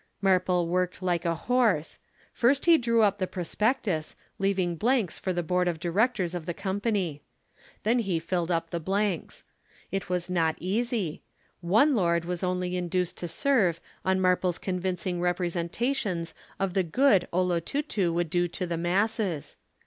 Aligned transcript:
Marple 0.19 0.67
worked 0.67 1.03
like 1.03 1.25
a 1.25 1.35
horse. 1.35 1.99
First 2.33 2.65
he 2.65 2.79
drew 2.79 3.03
up 3.03 3.19
the 3.19 3.27
Prospectus, 3.27 4.15
leaving 4.39 4.75
blanks 4.75 5.19
for 5.19 5.31
the 5.31 5.43
Board 5.43 5.67
of 5.67 5.79
Directors 5.79 6.33
of 6.33 6.47
the 6.47 6.55
Company. 6.55 7.21
Then 7.83 7.99
he 7.99 8.17
filled 8.17 8.49
up 8.49 8.71
the 8.71 8.79
blanks. 8.79 9.43
It 9.91 10.09
was 10.09 10.27
not 10.27 10.55
easy. 10.57 11.21
One 11.59 11.93
lord 11.93 12.25
was 12.25 12.43
only 12.43 12.75
induced 12.75 13.15
to 13.17 13.27
serve 13.27 13.79
on 14.03 14.19
Marple's 14.19 14.57
convincing 14.57 15.21
representations 15.21 16.33
of 16.59 16.73
the 16.73 16.81
good 16.81 17.27
'Olotutu' 17.31 18.11
would 18.11 18.31
do 18.31 18.47
to 18.47 18.65
the 18.65 18.77
masses. 18.77 19.55